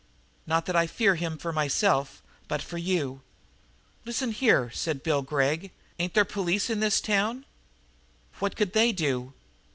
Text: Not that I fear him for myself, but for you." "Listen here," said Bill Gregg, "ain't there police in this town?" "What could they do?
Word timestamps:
Not 0.47 0.65
that 0.65 0.75
I 0.75 0.87
fear 0.87 1.13
him 1.13 1.37
for 1.37 1.53
myself, 1.53 2.23
but 2.47 2.59
for 2.63 2.79
you." 2.79 3.21
"Listen 4.03 4.31
here," 4.31 4.71
said 4.73 5.03
Bill 5.03 5.21
Gregg, 5.21 5.69
"ain't 5.99 6.15
there 6.15 6.25
police 6.25 6.71
in 6.71 6.79
this 6.79 6.99
town?" 6.99 7.45
"What 8.39 8.55
could 8.55 8.73
they 8.73 8.93
do? 8.93 9.33